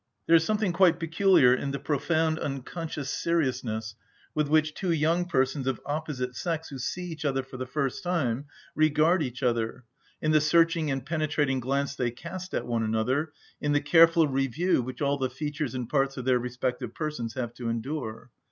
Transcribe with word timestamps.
There 0.25 0.35
is 0.35 0.43
something 0.43 0.73
quite 0.73 0.99
peculiar 0.99 1.53
in 1.53 1.69
the 1.69 1.77
profound 1.77 2.39
unconscious 2.39 3.07
seriousness 3.07 3.93
with 4.33 4.47
which 4.47 4.73
two 4.73 4.91
young 4.91 5.25
persons 5.25 5.67
of 5.67 5.79
opposite 5.85 6.35
sex 6.35 6.69
who 6.69 6.79
see 6.79 7.03
each 7.03 7.23
other 7.23 7.43
for 7.43 7.57
the 7.57 7.67
first 7.67 8.01
time 8.01 8.45
regard 8.73 9.21
each 9.21 9.43
other, 9.43 9.83
in 10.19 10.31
the 10.31 10.41
searching 10.41 10.89
and 10.89 11.05
penetrating 11.05 11.59
glance 11.59 11.95
they 11.95 12.09
cast 12.09 12.55
at 12.55 12.65
one 12.65 12.81
another, 12.81 13.31
in 13.61 13.73
the 13.73 13.79
careful 13.79 14.27
review 14.27 14.81
which 14.81 15.03
all 15.03 15.19
the 15.19 15.29
features 15.29 15.75
and 15.75 15.87
parts 15.87 16.17
of 16.17 16.25
their 16.25 16.39
respective 16.39 16.95
persons 16.95 17.35
have 17.35 17.53
to 17.53 17.69
endure. 17.69 18.31